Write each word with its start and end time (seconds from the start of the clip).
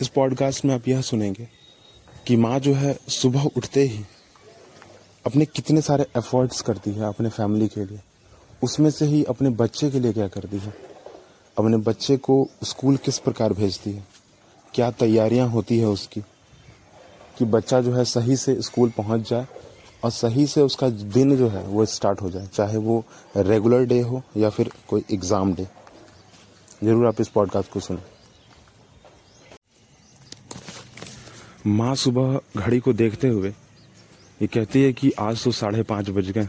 इस 0.00 0.08
पॉडकास्ट 0.08 0.64
में 0.64 0.74
आप 0.74 0.88
यह 0.88 1.00
सुनेंगे 1.00 1.48
कि 2.26 2.36
माँ 2.36 2.58
जो 2.58 2.74
है, 2.74 2.98
सुबह 3.08 3.42
उठते 3.44 3.82
ही 3.82 4.04
अपने 5.26 5.44
कितने 5.44 5.80
सारे 5.80 6.06
एफर्ट्स 6.16 6.60
करती 6.60 6.90
है 6.90 7.06
अपने 7.06 7.28
फैमिली 7.28 7.68
के 7.68 7.84
लिए। 7.84 8.00
उसमें 8.64 8.90
से 8.90 9.04
ही 9.04 9.24
अपने 9.24 9.50
बच्चे 9.50 9.90
के 9.90 10.00
लिए 10.00 10.12
क्या 10.12 10.28
करती 10.28 10.58
है? 10.58 10.74
अपने 11.58 11.76
बच्चे 11.76 12.16
को 12.16 12.48
स्कूल 12.64 12.96
किस 12.96 13.18
प्रकार 13.18 13.52
भेजती 13.52 13.92
है? 13.92 14.06
क्या 14.74 14.90
तैयारियाँ 14.90 15.48
होती 15.48 15.78
है 15.78 15.86
उसकी? 15.86 16.20
कि 17.38 17.44
बच्चा 17.44 17.80
जो 17.80 17.92
है, 17.92 18.04
सही 18.04 18.36
से 18.36 18.62
स्कूल 18.62 18.90
पहुँच 18.90 19.30
जाए 19.30 19.46
और 20.04 20.10
सही 20.10 20.46
से 20.46 20.60
उसका 20.60 20.88
दिन 20.88 21.36
जो 21.36 21.48
है, 21.48 21.62
वो 21.62 21.86
स्टार्ट 21.86 22.22
हो 22.22 22.30
जाए। 22.30 22.46
चाहे 22.46 22.76
वो 22.76 23.04
रेगुलर 23.36 23.84
डे 23.84 24.00
हो 24.00 24.22
या 24.36 24.50
फिर 24.50 24.70
कोई 24.88 25.04
एग्ज़ाम 25.12 25.54
डे 25.54 25.68
ज़रूर 26.84 27.06
आप 27.06 27.20
इस 27.20 27.28
पॉडकास्ट 27.28 27.70
को 27.70 27.80
सुनें। 27.80 28.02
माँ 31.66 31.94
सुबह 31.94 32.40
घड़ी 32.56 32.78
को 32.80 32.92
देखते 32.92 33.28
हुए 33.28 33.48
ये 34.42 34.46
कहती 34.46 34.82
है 34.82 34.92
कि 34.92 35.10
आज 35.20 35.42
तो 35.44 35.50
साढ़े 35.52 35.82
पाँच 35.82 36.08
बज 36.10 36.30
गए। 36.30 36.48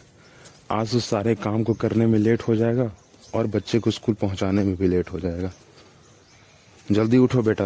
आज 0.72 0.92
तो 0.92 1.00
सारे 1.00 1.36
काम 1.36 1.64
को 1.64 1.74
करने 1.74 2.06
में 2.06 2.18
लेट 2.20 2.42
हो 2.42 2.56
जाएगा 2.56 2.92
और 3.36 3.48
बच्चे 3.48 3.80
को 3.80 3.92
स्कूल 3.92 4.16
पहुँचाने 4.16 4.64
में 4.64 4.76
भी 4.76 4.88
लेट 4.88 5.12
हो 5.12 5.20
जाएगा। 5.20 5.52
जल्दी 6.92 7.18
उठो 7.18 7.42
बेटा, 7.42 7.66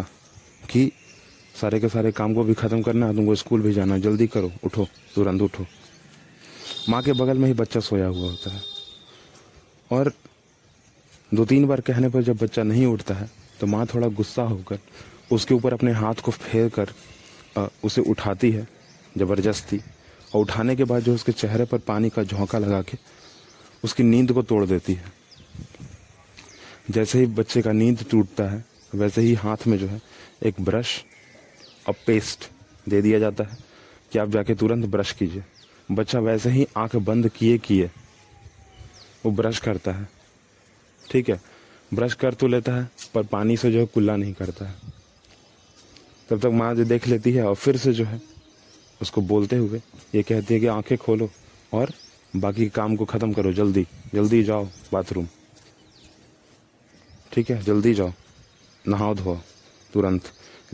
कि 0.70 0.90
सारे 1.60 1.80
के 1.80 1.88
सारे 1.88 2.12
काम 2.12 2.34
को 2.34 2.44
भी 2.44 2.54
ख़त्म 2.54 2.82
करना 2.82 3.06
है, 3.06 3.14
तुमको 3.16 3.34
स्कूल 3.34 3.62
भी 3.62 3.72
जाना 3.72 3.98
जल्दी 3.98 4.26
करो, 4.26 4.50
उठो, 4.64 4.86
तुरंत 5.14 5.42
उठो। 5.42 5.66
माँ 6.88 7.02
के 7.02 7.12
बगल 7.14 7.38
में 7.38 7.46
ही 7.48 7.54
बच्चा 7.54 7.80
सोया 7.80 8.06
हुआ 8.06 8.30
होता 8.30 8.50
है। 8.50 8.62
और 9.90 10.12
दो 11.32 11.44
तीन 11.44 11.66
बार 11.66 11.80
कहने 11.80 12.08
पर 12.08 12.22
जब 12.22 12.36
बच्चा 12.36 12.62
नहीं 12.62 12.86
उठता 12.86 13.14
है 13.14 13.30
तो 13.60 13.66
माँ 13.66 13.86
थोड़ा 13.86 14.08
गुस्सा 14.08 14.42
होकर 14.44 14.78
उसके 15.32 15.54
ऊपर 15.54 15.72
अपने 15.72 15.92
हाथ 15.92 16.14
को 16.14 16.32
फेर 16.32 16.68
कर 16.68 16.90
उसे 17.56 18.00
उठाती 18.02 18.50
है 18.50 18.66
ज़बरदस्ती 19.18 19.80
और 20.34 20.40
उठाने 20.40 20.76
के 20.76 20.84
बाद 20.84 21.02
जो 21.02 21.14
उसके 21.14 21.32
चेहरे 21.32 21.64
पर 21.64 21.78
पानी 21.78 22.08
का 22.10 22.22
झोंका 22.22 22.58
लगा 22.58 22.80
के 22.82 22.98
उसकी 23.84 24.02
नींद 24.02 24.32
को 24.32 24.42
तोड़ 24.42 24.64
देती 24.66 24.94
है। 24.94 25.12
जैसे 26.90 27.18
ही 27.18 27.26
बच्चे 27.26 27.62
का 27.62 27.72
नींद 27.72 28.04
टूटता 28.10 28.44
है, 28.44 28.64
वैसे 28.94 29.20
ही 29.20 29.34
हाथ 29.34 29.66
में 29.66 29.76
जो 29.78 29.86
है 29.86 30.00
एक 30.42 30.60
ब्रश 30.60 31.04
और 31.88 31.94
पेस्ट 32.06 32.48
दे 32.88 33.00
दिया 33.02 33.18
जाता 33.18 33.44
है 33.44 33.58
कि 34.12 34.18
आप 34.18 34.30
जाके 34.30 34.54
तुरंत 34.54 34.86
ब्रश 34.86 35.12
कीजिए। 35.12 35.44
बच्चा 35.90 36.18
वैसे 36.20 36.50
ही 36.50 36.66
आँख 36.76 36.96
बंद 36.96 37.28
किए 37.28 37.58
किए 37.58 37.90
वो 39.24 39.30
ब्रश 39.32 39.58
करता 39.58 39.92
है। 39.92 40.08
ठीक 41.02 41.28
है, 41.28 41.40
ब्रश 41.94 42.14
कर 42.14 42.34
तो 42.34 42.46
लेता 42.46 42.72
है, 42.72 42.88
पर 43.14 43.22
पानी 43.22 43.56
से 43.56 43.70
जो 43.72 43.78
है 43.78 43.86
कुल्ला 43.86 44.16
नहीं 44.16 44.32
करता 44.34 44.64
है। 44.64 44.74
तब 46.28 46.40
तक 46.40 46.50
माँ 46.52 46.74
जो 46.74 46.84
देख 46.84 47.06
लेती 47.08 47.32
है 47.32 47.44
और 47.44 47.54
फिर 47.54 47.76
से 47.76 47.92
जो 47.92 48.04
है 48.04 48.20
उसको 49.02 49.20
बोलते 49.22 49.56
हुए 49.56 49.80
ये 50.14 50.22
कहती 50.22 50.54
है 50.54 50.60
कि 50.60 50.66
आँखें 50.66 50.96
खोलो 50.98 51.28
और 51.72 51.92
बाकी 52.36 52.68
काम 52.68 52.96
को 52.96 53.04
ख़त्म 53.04 53.32
करो, 53.32 53.52
जल्दी 53.52 53.86
जल्दी 54.14 54.42
जाओ 54.42 54.64
बाथरूम। 54.92 55.26
ठीक 57.32 57.50
है, 57.50 57.62
जल्दी 57.62 57.92
जाओ, 57.94 58.12
नहाओ 58.84 59.14
धो, 59.14 59.38
तुरंत, 59.92 60.22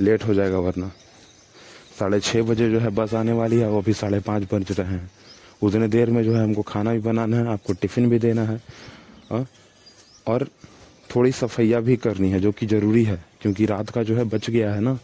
लेट 0.01 0.25
हो 0.25 0.35
जाएगा 0.35 0.59
वरना। 0.59 0.91
साढ़े 1.99 2.21
छः 2.21 2.43
बजे 2.43 2.71
जो 2.71 2.79
है 2.81 2.91
बस 2.91 3.15
आने 3.15 3.33
वाली 3.33 3.59
है, 3.59 3.69
वो 3.69 3.81
अभी 3.81 3.93
साढ़े 3.93 4.21
पाँच 4.21 4.49
बज 4.53 4.73
रहे 4.73 4.87
हैं। 4.89 5.11
उतने 5.63 5.89
देर 5.89 6.11
में 6.11 6.23
जो 6.25 6.35
है 6.35 6.43
हमको 6.43 6.63
खाना 6.63 6.93
भी 6.93 6.99
बनाना 7.01 7.37
है, 7.37 7.47
आपको 7.47 7.73
टिफ़िन 7.73 8.09
भी 8.11 8.19
देना 8.19 8.45
है? 8.45 8.61
और 10.27 10.49
थोड़ी 11.15 11.33
सफैया 11.33 11.81
भी 11.81 11.97
करनी 11.97 12.31
है, 12.31 12.41
जो 12.41 12.53
कि 12.53 12.67
ज़रूरी 12.67 13.05
है, 13.05 13.25
क्योंकि 13.43 13.67
रात 13.67 13.91
का 13.91 14.03
जो 14.03 14.17
है 14.17 14.25
बच 14.25 14.51
गया 14.51 14.75
है 14.75 14.81
ना। 14.81 14.99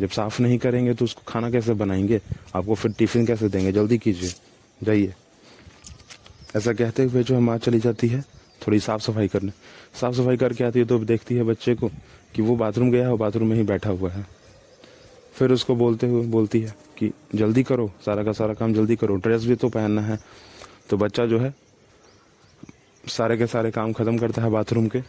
जब 0.00 0.08
साफ़ 0.08 0.42
नहीं 0.42 0.58
करेंगे 0.58 0.94
तो 0.94 1.04
उसको 1.04 1.22
खाना 1.28 1.50
कैसे 1.50 1.74
बनाएँगे? 1.74 2.20
आपको 2.54 2.74
फिर 2.74 2.92
टिफ़िन 2.92 3.26
कैसे 3.26 3.48
देंगे? 3.48 3.72
जल्दी 3.72 3.98
कीजिए। 3.98 4.32
जाइए। 4.82 5.14
ऐसा 6.56 6.72
कहते 6.72 7.02
हुए 7.02 7.22
जो 7.22 7.34
है 7.34 7.40
माँ 7.40 7.58
चली 7.58 7.78
जाती 7.78 8.08
है, 8.08 8.20
थोड़ी 8.66 8.80
साफ़ 8.80 9.02
सफ़ाई 9.02 9.28
करने। 9.28 9.52
साफ़ 10.00 10.14
सफ़ाई 10.14 10.36
करके 10.36 10.64
आती 10.64 10.78
है 10.78 10.84
तो 10.84 10.98
देखती 10.98 11.34
है 11.34 11.42
बच्चे 11.42 11.74
को 11.74 11.88
कि 12.34 12.42
वो 12.42 12.56
बाथरूम 12.56 12.90
गया 12.90 13.04
है 13.04 13.12
और 13.12 13.18
बाथरूम 13.18 13.48
में 13.48 13.56
ही 13.56 13.62
बैठा 13.62 13.90
हुआ 13.90 14.10
है। 14.10 14.26
फिर 15.34 15.52
उसको 15.52 15.74
बोलते 15.76 16.06
हुए 16.06 16.26
बोलती 16.26 16.60
है 16.60 16.74
कि 16.98 17.12
जल्दी 17.34 17.62
करो, 17.62 17.90
सारा 18.06 18.24
का 18.24 18.32
सारा 18.32 18.54
काम 18.54 18.74
जल्दी 18.74 18.96
करो। 18.96 19.16
ड्रेस 19.16 19.44
भी 19.44 19.54
तो 19.54 19.68
पहनना 19.68 20.02
है। 20.02 20.18
तो 20.90 20.96
बच्चा 20.96 21.26
जो 21.26 21.38
है, 21.38 21.54
सारे 23.04 23.36
के 23.36 23.46
सारे 23.46 23.70
काम 23.70 23.92
ख़त्म 23.92 24.18
करता 24.18 24.42
है 24.42 24.50
बाथरूम 24.50 24.88
के 24.88 25.00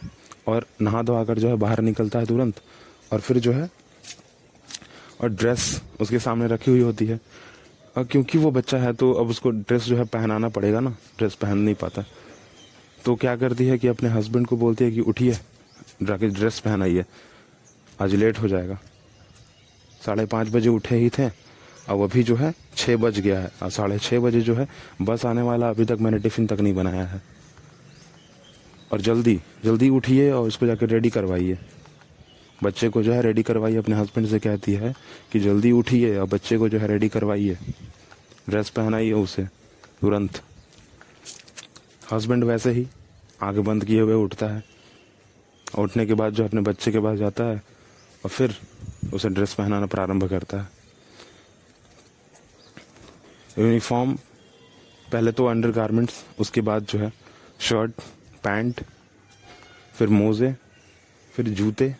और 0.48 0.66
नहा 0.82 1.02
धोवा 1.02 1.24
कर 1.24 1.38
जो 1.38 1.48
है 1.48 1.56
बाहर 1.56 1.80
निकलता 1.80 2.18
है 2.18 2.26
तुरंत 2.26 2.60
और 3.12 3.20
फिर 3.20 3.38
जो 3.38 3.52
है 3.52 3.68
और 5.20 5.28
ड्रेस 5.28 5.82
उसके 6.00 6.18
सामने 6.18 6.46
रखी 6.46 6.70
हुई 6.70 6.80
होती 6.80 7.06
है। 7.06 7.20
और 7.96 8.04
क्योंकि 8.04 8.38
वो 8.38 8.50
बच्चा 8.50 8.78
है 8.78 8.92
तो 8.92 9.12
अब 9.12 9.28
उसको 9.28 9.50
ड्रेस 9.50 9.82
जो 9.82 9.96
है 9.96 10.04
पहनाना 10.04 10.48
पड़ेगा 10.48 10.80
ना। 10.80 10.90
ड्रेस 11.18 11.34
पहन 11.34 11.58
नहीं 11.58 11.74
पाता। 11.74 12.04
तो 13.04 13.14
क्या 13.14 13.36
करती 13.36 13.66
है 13.66 13.78
कि 13.78 13.88
अपने 13.88 14.08
हस्बैंड 14.08 14.46
को 14.46 14.56
बोलती 14.56 14.84
है 14.84 14.90
कि 14.90 15.00
उठिए, 15.00 15.32
जाके 16.02 16.28
ड्रेस 16.28 16.60
पहनाइए। 16.60 17.04
आज 18.02 18.14
लेट 18.14 18.38
हो 18.38 18.48
जाएगा। 18.48 18.78
साढ़े 20.06 20.26
पाँच 20.26 20.48
बजे 20.48 20.68
उठे 20.68 20.96
ही 20.96 21.08
थे। 21.08 21.26
अब 21.88 22.00
अभी 22.02 22.22
जो 22.22 22.36
है 22.36 22.52
छः 22.76 22.96
बज 22.96 23.18
गया 23.20 23.40
है। 23.40 23.50
और 23.62 23.70
साढ़े 23.70 23.98
छः 23.98 24.20
बजे 24.20 24.40
जो 24.40 24.54
है, 24.54 24.68
बस 25.02 25.26
आने 25.26 25.42
वाला 25.42 25.68
अभी 25.68 25.84
तक 25.84 25.98
मैंने 26.00 26.18
टिफ़िन 26.18 26.46
तक 26.46 26.60
नहीं 26.60 26.74
बनाया 26.74 27.04
है। 27.04 27.22
और 28.92 29.00
जल्दी 29.00 29.40
जल्दी 29.64 29.88
उठिए 29.88 30.30
और 30.30 30.48
इसको 30.48 30.66
जाकर 30.66 30.88
रेडी 30.88 31.10
करवाइए। 31.10 31.58
बच्चे 32.62 32.88
को 32.88 33.02
जो 33.02 33.12
है 33.12 33.22
रेडी 33.22 33.42
करवाइए। 33.42 33.76
अपने 33.76 33.96
हस्बैंड 33.96 34.28
से 34.28 34.38
कहती 34.38 34.72
है 34.72 34.94
कि 35.32 35.40
जल्दी 35.40 35.70
उठिए 35.72 36.16
और 36.18 36.26
बच्चे 36.28 36.58
को 36.58 36.68
जो 36.68 36.78
है 36.78 36.86
रेडी 36.88 37.08
करवाइए। 37.08 37.58
ड्रेस 38.48 38.70
पहनाइए 38.70 39.12
उसे, 39.12 39.44
तुरंत। 40.00 40.42
हस्बैंड 42.12 42.44
वैसे 42.44 42.70
ही 42.70 42.86
आगे 43.42 43.60
बंद 43.60 43.84
किए 43.84 44.00
हुए 44.00 44.14
उठता 44.14 44.46
है। 44.46 44.62
उठने 45.66 46.06
के 46.06 46.14
बाद 46.14 46.32
जो 46.34 46.44
अपने 46.44 46.60
बच्चे 46.60 46.92
के 46.92 47.00
पास 47.00 47.18
जाता 47.18 47.44
है 47.44 47.62
और 48.24 48.30
फिर 48.30 48.56
उसे 49.14 49.28
ड्रेस 49.28 49.54
पहनाना 49.54 49.86
प्रारंभ 49.86 50.28
करता 50.28 50.60
है। 50.60 50.68
यूनिफॉर्म 53.58 54.14
पहले 55.12 55.32
तो 55.32 55.46
अंडर 55.46 55.70
गारमेंट्स 55.70 56.24
उसके 56.40 56.60
बाद 56.60 56.84
जो 56.84 56.98
है 56.98 57.12
शर्ट 57.60 58.00
पैंट 58.44 58.80
फिर 59.94 60.08
मोज़े, 60.08 60.54
फिर 61.34 61.48
जूते 61.50 61.94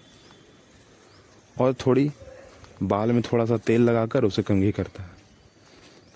और 1.60 1.75
थोड़ी 1.87 2.10
बाल 2.82 3.12
में 3.12 3.22
थोड़ा 3.22 3.44
सा 3.47 3.56
तेल 3.56 3.82
लगाकर 3.82 4.25
उसे 4.25 4.43
कंघी 4.43 4.71
करता 4.72 5.03
है। 5.03 5.09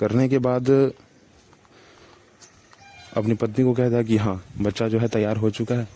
करने 0.00 0.28
के 0.28 0.38
बाद 0.40 0.70
अपनी 3.16 3.34
पत्नी 3.34 3.64
को 3.64 3.72
कहता 3.74 3.96
है 3.96 4.04
कि 4.04 4.16
हाँ 4.16 4.42
बच्चा 4.60 4.88
जो 4.88 4.98
है 4.98 5.08
तैयार 5.08 5.36
हो 5.36 5.50
चुका 5.50 5.74
है। 5.74 5.88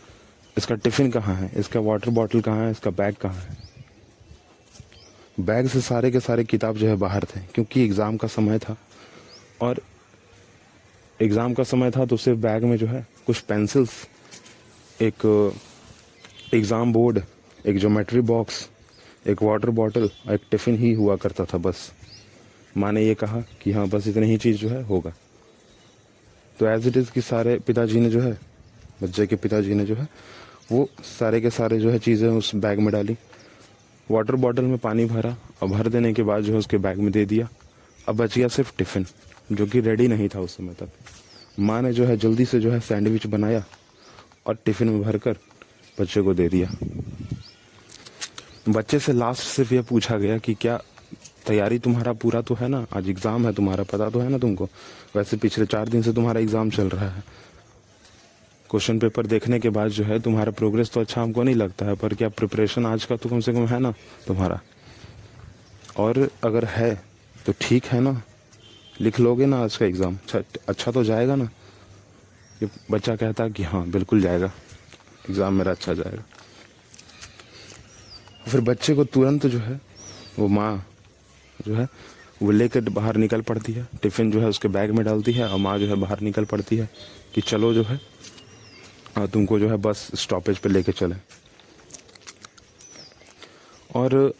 इसका 0.57 0.75
टिफ़िन 0.77 1.11
कहाँ 1.11 1.35
है? 1.37 1.51
इसका 1.57 1.81
वाटर 1.81 2.11
बॉटल 2.11 2.41
कहाँ 2.41 2.65
है? 2.65 2.71
इसका 2.71 2.91
बैग 2.93 3.15
कहाँ 3.17 3.35
है? 3.35 3.57
बैग 5.41 5.67
से 5.69 5.81
सारे 5.81 6.11
के 6.11 6.21
सारे 6.21 6.45
किताब 6.45 6.77
जो 6.77 6.87
है 6.89 6.95
बाहर 6.97 7.25
थे, 7.27 7.41
क्योंकि 7.55 7.85
एग्ज़ाम 7.85 8.17
का 8.17 8.29
समय 8.29 8.59
था। 8.59 8.77
और 9.63 9.81
एग्ज़ाम 11.21 11.55
का 11.55 11.63
समय 11.65 11.91
था 11.91 12.05
तो 12.07 12.17
सिर्फ़ 12.17 12.39
बैग 12.41 12.65
में 12.65 12.77
जो 12.77 12.87
है 12.87 13.07
कुछ 13.27 13.41
पेंसिल्स 13.43 13.93
एक 15.01 15.25
एग्ज़ाम 16.55 16.93
बोर्ड 16.93 17.21
एक 17.67 17.79
ज्योमेट्री 17.79 18.21
बॉक्स 18.23 18.69
एक 19.29 19.43
वाटर 19.43 19.71
बॉटल 19.71 20.11
और 20.29 20.35
एक 20.35 20.41
टिफ़िन 20.51 20.77
ही 20.77 20.93
हुआ 20.93 21.17
करता 21.17 21.45
था 21.45 21.59
बस। 21.59 21.93
माँ 22.77 22.93
ने 22.93 23.07
ये 23.07 23.15
कहा 23.15 23.41
कि 23.63 23.73
हाँ 23.73 23.89
बस 23.89 24.07
इतनी 24.07 24.27
ही 24.27 24.37
चीज़ 24.37 24.57
जो 24.57 24.69
है, 24.69 24.83
होगा। 24.83 25.13
तो 26.59 26.67
एज 26.67 26.87
इट 26.87 26.97
इज़ 26.97 27.11
कि 27.11 27.21
सारे 27.21 27.59
पिताजी 27.59 28.01
ने 28.01 28.11
जो 28.11 28.21
है, 28.21 28.39
बच्चे 29.03 29.27
के 29.27 29.37
पिताजी 29.37 29.75
ने 29.75 29.85
जो 29.85 29.95
है, 29.95 30.09
वो 30.73 30.89
सारे 31.03 31.41
के 31.41 31.51
सारे 31.51 31.79
जो 31.79 31.91
है 31.91 31.99
चीज़ें 31.99 32.29
उस 32.29 32.55
बैग 32.55 32.79
में 32.79 32.93
डाली। 32.93 33.17
वाटर 34.11 34.35
बॉटल 34.35 34.63
में 34.63 34.79
पानी 34.79 35.05
भरा 35.05 35.37
और 35.63 35.69
भर 35.69 35.89
देने 35.89 36.13
के 36.13 36.23
बाद 36.23 36.43
जो 36.43 36.53
है 36.53 36.59
उसके 36.59 36.79
बैग 36.79 36.99
में 36.99 37.13
दे 37.13 37.25
दिया। 37.25 37.49
अब 38.09 38.17
बच 38.17 38.39
गया 38.39 38.49
सिर्फ़ 38.49 38.77
टिफ़िन 38.79 39.07
जो 39.53 39.67
कि 39.67 39.81
रेडी 39.81 40.09
नहीं 40.09 40.29
था 40.29 40.41
उस 40.41 40.57
समय 40.57 40.75
तक। 40.75 40.89
माँ 41.61 41.83
ने 41.83 41.93
जो 41.93 42.05
है 42.05 42.17
जल्दी 42.17 42.45
से 42.45 42.61
जो 42.61 42.71
है 42.71 42.81
सैंडविच 42.81 43.27
बनाया 43.27 43.65
और 44.47 44.59
टिफ़िन 44.65 44.89
में 44.89 45.03
भरकर 45.03 45.37
बच्चे 46.01 46.23
को 46.23 46.35
दे 46.35 46.49
दिया। 46.49 46.71
बच्चे 48.69 48.99
से 48.99 49.13
लास्ट 49.13 49.43
सिर्फ़ 49.43 49.75
यह 49.75 49.83
पूछा 49.83 50.17
गया 50.19 50.39
कि 50.39 50.55
क्या 50.55 50.77
तैयारी 51.47 51.79
तुम्हारा 51.79 52.13
पूरा 52.13 52.41
तो 52.41 52.55
है 52.55 52.69
ना? 52.69 52.85
आज 52.93 53.09
एग्ज़ाम 53.09 53.47
है, 53.47 53.53
तुम्हारा 53.53 53.85
पता 53.85 54.09
तो 54.11 54.21
है 54.21 54.29
ना 54.29 54.39
तुमको? 54.39 54.69
वैसे 55.17 55.37
पिछले 55.37 55.67
चार 55.67 55.89
दिन 55.89 56.03
से 56.03 56.13
तुम्हारा 56.13 56.41
एग्ज़ाम 56.41 56.71
चल 56.71 56.89
रहा 56.89 57.09
है। 57.09 57.23
क्वेश्चन 58.71 58.99
पेपर 58.99 59.27
देखने 59.27 59.59
के 59.61 59.71
बाद 59.71 59.91
जो 59.91 60.05
है, 60.05 60.19
तुम्हारा 60.21 60.53
प्रोग्रेस 60.53 60.91
तो 60.91 61.01
अच्छा 61.01 61.23
हमको 61.23 61.43
नहीं 61.43 61.55
लगता 61.55 61.87
है, 61.87 61.95
पर 61.95 62.15
क्या 62.15 62.29
प्रिपरेशन 62.29 62.87
आज 62.87 63.05
का 63.05 63.17
तो 63.17 63.29
कम 63.29 63.41
से 63.41 63.53
कम 63.53 63.67
है 63.67 63.79
ना 63.79 63.93
तुम्हारा? 64.27 64.61
और 65.97 66.29
अगर 66.45 66.65
है 66.67 66.95
तो 67.47 67.53
ठीक 67.61 67.85
है 67.87 68.01
ना? 68.01 68.21
लिख 69.01 69.21
लोगे 69.21 69.47
ना 69.47 69.63
आज 69.65 69.77
का 69.77 69.87
एग्ज़ाम 69.87 70.15
अच्छा 70.15 70.43
अच्छा 70.69 70.93
तो 70.93 71.05
जाएगा 71.05 71.37
ना? 71.37 71.49
ये 72.63 72.69
बच्चा 72.91 73.17
कहता 73.17 73.49
कि 73.49 73.63
हाँ 73.63 73.89
बिल्कुल 73.91 74.21
जाएगा। 74.21 74.51
एग्ज़ाम 75.31 75.55
मेरा 75.55 75.71
अच्छा 75.71 75.95
जाएगा। 75.95 76.23
फिर 78.49 78.61
बच्चे 78.61 78.95
को 78.95 79.05
तुरंत 79.05 79.47
जो 79.47 79.59
है, 79.59 79.81
वो 80.39 80.49
माँ 80.49 80.87
जो 81.67 81.75
है, 81.75 81.89
वो 82.43 82.51
लेकर 82.51 82.81
बाहर 82.81 83.17
निकल 83.17 83.41
पड़ती 83.41 83.73
है। 83.73 83.89
टिफ़िन 84.03 84.31
जो 84.31 84.41
है 84.41 84.49
उसके 84.49 84.69
बैग 84.69 84.91
में 84.91 85.05
डालती 85.05 85.33
है 85.33 85.49
और 85.49 85.59
माँ 85.59 85.79
जो 85.79 85.87
है 85.87 85.95
बाहर 85.95 86.21
निकल 86.21 86.45
पड़ती 86.45 86.77
है 86.77 86.89
कि 87.35 87.41
चलो 87.41 87.75
जो 87.75 87.83
है 87.83 88.01
और 89.19 89.27
तुमको 89.27 89.59
जो 89.59 89.69
है 89.69 89.77
बस 89.77 90.11
स्टॉपेज 90.15 90.59
पे 90.59 90.69
लेके 90.69 90.93
चले। 90.93 91.15
और, 93.95 94.35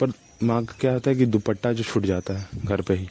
पर 0.00 0.12
माँ 0.42 0.64
का 0.64 0.74
क्या 0.80 0.92
होता 0.92 1.10
है 1.10 1.16
कि 1.16 1.26
दुपट्टा 1.26 1.72
जो 1.72 1.82
छूट 1.82 2.06
जाता 2.06 2.34
है 2.34 2.48
घर 2.64 2.82
पे 2.82 2.94
ही। 2.94 3.08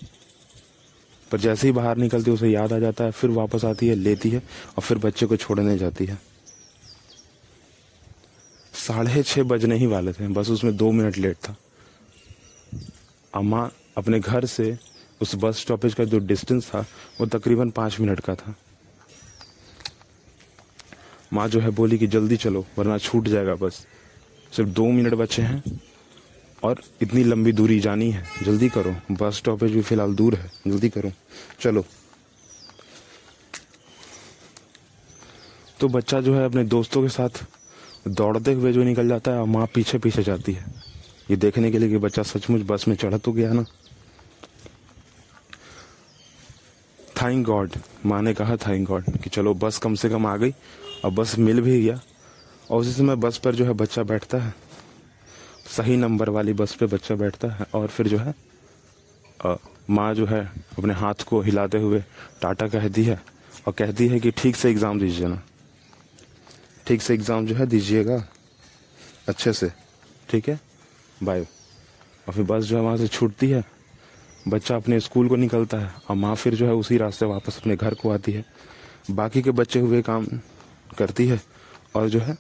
पर 1.31 1.39
जैसे 1.39 1.67
ही 1.67 1.73
बाहर 1.73 1.97
निकलती 1.97 2.31
है, 2.31 2.35
उसे 2.35 2.49
याद 2.49 2.73
आ 2.73 2.79
जाता 2.79 3.03
है, 3.03 3.11
फिर 3.11 3.29
वापस 3.29 3.65
आती 3.65 3.87
है, 3.87 3.95
लेती 3.95 4.29
है 4.29 4.39
और 4.39 4.81
फिर 4.81 4.97
बच्चे 4.97 5.25
को 5.25 5.37
छोड़ने 5.37 5.77
जाती 5.77 6.05
है। 6.05 6.17
साढ़े 8.89 9.21
छः 9.23 9.43
बजने 9.43 9.75
ही 9.75 9.85
वाले 9.85 10.11
थे, 10.13 10.27
बस 10.27 10.49
उसमें 10.49 10.75
दो 10.77 10.91
मिनट 10.91 11.17
लेट 11.17 11.35
था। 11.37 11.55
अम्मा 13.33 13.69
अपने 13.97 14.19
घर 14.19 14.45
से 14.45 14.77
उस 15.21 15.35
बस 15.35 15.57
स्टॉपेज 15.57 15.93
का 15.93 16.03
जो 16.03 16.19
डिस्टेंस 16.19 16.67
था, 16.67 16.79
वो 17.19 17.25
तकरीबन 17.27 17.69
पाँच 17.69 17.99
मिनट 17.99 18.19
का 18.19 18.35
था। 18.35 18.55
माँ 21.33 21.47
जो 21.47 21.59
है 21.59 21.69
बोली 21.69 21.97
कि 21.97 22.07
जल्दी 22.07 22.37
चलो, 22.37 22.65
वरना 22.77 22.97
छूट 22.97 23.27
जाएगा 23.27 23.55
बस। 23.55 23.85
सिर्फ़ 24.53 24.69
दो 24.69 24.85
मिनट 24.85 25.13
बचे 25.13 25.41
हैं 25.41 25.79
और 26.63 26.81
इतनी 27.01 27.23
लंबी 27.23 27.51
दूरी 27.51 27.79
जानी 27.79 28.09
है। 28.11 28.23
जल्दी 28.43 28.69
करो, 28.69 28.95
बस 29.11 29.37
स्टॉपेज 29.37 29.71
भी 29.71 29.81
फ़िलहाल 29.81 30.15
दूर 30.15 30.35
है, 30.35 30.51
जल्दी 30.67 30.89
करो, 30.89 31.11
चलो। 31.61 31.85
तो 35.79 35.87
बच्चा 35.87 36.21
जो 36.21 36.35
है 36.35 36.45
अपने 36.45 36.63
दोस्तों 36.63 37.01
के 37.01 37.09
साथ 37.09 37.45
दौड़ते 38.07 38.53
हुए 38.53 38.71
जो 38.73 38.83
निकल 38.83 39.07
जाता 39.07 39.31
है, 39.31 39.39
और 39.39 39.47
माँ 39.47 39.65
पीछे 39.73 39.97
पीछे 39.97 40.23
जाती 40.23 40.53
है। 40.53 40.65
ये 41.29 41.35
देखने 41.37 41.71
के 41.71 41.79
लिए 41.79 41.89
कि 41.89 41.97
बच्चा 41.97 42.23
सचमुच 42.23 42.61
बस 42.67 42.87
में 42.87 42.95
चढ़ 42.95 43.17
तो 43.17 43.31
गया 43.31 43.51
ना। 43.53 43.63
थैंक 47.15 47.45
गॉड 47.45 47.71
माँ 48.05 48.21
ने 48.21 48.33
कहा 48.33 48.55
थैंक 48.57 48.87
गॉड 48.87 49.11
कि 49.13 49.29
चलो 49.29 49.53
बस 49.55 49.77
कम 49.77 49.95
से 49.95 50.09
कम 50.09 50.25
आ 50.25 50.35
गई, 50.37 50.53
और 51.05 51.11
बस 51.11 51.37
मिल 51.39 51.61
भी 51.61 51.81
गया। 51.81 51.99
और 52.69 52.79
उसी 52.79 52.91
समय 52.91 53.15
बस 53.17 53.37
पर 53.37 53.55
जो 53.55 53.65
है 53.65 53.73
बच्चा 53.73 54.03
बैठता 54.03 54.37
है। 54.37 54.53
सही 55.69 55.97
नंबर 55.97 56.29
वाली 56.29 56.53
बस 56.53 56.75
पे 56.75 56.85
बच्चा 56.87 57.15
बैठता 57.15 57.47
है, 57.49 57.65
और 57.73 57.87
फिर 57.87 58.07
जो 58.07 58.17
है 58.17 58.33
माँ 59.89 60.13
जो 60.15 60.25
है 60.25 60.41
अपने 60.77 60.93
हाथ 60.93 61.23
को 61.27 61.41
हिलाते 61.41 61.77
हुए 61.77 61.99
टाटा 62.41 62.67
कहती 62.67 63.03
है, 63.03 63.19
और 63.67 63.73
कहती 63.73 64.07
है 64.07 64.19
कि 64.19 64.31
ठीक 64.31 64.55
से 64.55 64.69
एग्ज़ाम 64.71 64.99
दीजिए 64.99 65.27
ना। 65.27 65.41
ठीक 66.89 67.01
से 67.01 67.13
एग्ज़ाम 67.13 67.45
जो 67.45 67.55
है 67.55 67.65
दीजिएगा। 67.67 68.15
अच्छे 69.27 69.51
से। 69.53 69.71
ठीक 70.29 70.47
है? 70.49 70.59
बाय 71.21 71.41
और 71.41 72.33
फिर 72.33 72.43
बस 72.43 72.63
जो 72.65 72.77
है 72.77 72.81
वहाँ 72.83 72.97
से 72.97 73.07
छूटती 73.07 73.49
है। 73.49 73.63
बच्चा 74.47 74.75
अपने 74.75 74.99
स्कूल 74.99 75.27
को 75.29 75.35
निकलता 75.35 75.77
है 75.77 75.91
और 76.09 76.15
माँ 76.15 76.33
फिर 76.35 76.55
जो 76.55 76.65
है 76.65 76.73
उसी 76.73 76.97
रास्ते 76.97 77.25
वापस 77.25 77.57
अपने 77.57 77.75
घर 77.75 77.93
को 77.93 78.11
आती 78.11 78.31
है। 78.31 78.43
बाकी 79.11 79.41
के 79.41 79.51
बच्चे 79.51 79.79
हुए 79.79 80.01
काम 80.01 80.25
करती 80.97 81.27
है 81.27 81.39
और 81.95 82.09
जो 82.09 82.19
है 82.19 82.37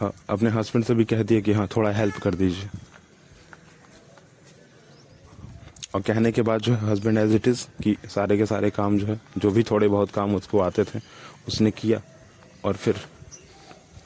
अपने 0.00 0.50
हस्बैंड 0.50 0.84
से 0.84 0.94
भी 0.94 1.04
कहती 1.04 1.34
है 1.34 1.40
कि 1.42 1.52
हाँ 1.52 1.68
थोड़ा 1.76 1.90
हेल्प 1.90 2.16
कर 2.22 2.34
दीजिए। 2.34 2.68
और 5.94 6.02
कहने 6.02 6.32
के 6.32 6.42
बाद 6.42 6.60
जो 6.60 6.74
है 6.74 6.90
हस्बैंड 6.90 7.18
एज 7.18 7.34
इट 7.34 7.48
इज़ 7.48 7.66
कि 7.82 7.96
सारे 8.08 8.36
के 8.38 8.46
सारे 8.46 8.70
काम 8.72 8.98
जो 8.98 9.06
है, 9.06 9.20
जो 9.38 9.50
भी 9.50 9.62
थोड़े 9.62 9.88
बहुत 9.88 10.10
काम 10.10 10.34
उसको 10.34 10.60
आते 10.60 10.84
थे, 10.84 11.00
उसने 11.48 11.70
किया। 11.72 12.02
और 12.66 12.76
फिर 12.76 12.96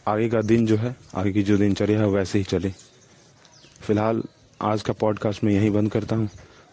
आगे 0.09 0.29
का 0.29 0.41
दिन 0.41 0.67
जो 0.67 0.77
है, 0.77 0.97
आगे 1.15 1.33
की 1.33 1.43
जो 1.43 1.57
दिनचर्या 1.57 2.01
है 2.01 2.07
वैसे 2.07 2.39
ही 2.39 2.45
चले। 2.45 2.71
फ़िलहाल, 3.81 4.23
आज 4.63 4.83
का 4.83 4.93
पॉडकास्ट 4.93 5.45
मैं 5.45 5.53
यहीं 5.53 5.71
बंद 5.71 5.93
करता 5.93 6.17
हूँ। 6.17 6.29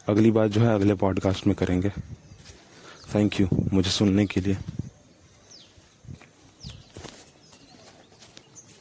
अगली 0.07 0.31
बात 0.31 0.51
जो 0.51 0.61
है, 0.61 0.75
अगले 0.75 0.93
पॉडकास्ट 0.93 1.47
में 1.47 1.55
करेंगे। 1.55 1.89
थैंक 3.15 3.39
यू 3.41 3.47
मुझे 3.73 3.89
सुनने 3.89 4.25
के 4.25 4.41
लिए। 4.41 4.57